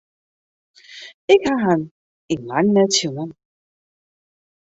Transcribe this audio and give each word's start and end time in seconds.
Ik 1.33 1.41
haw 1.49 1.59
him 1.65 1.81
yn 2.33 2.41
lang 2.49 2.67
net 2.73 2.91
sjoen. 2.97 3.29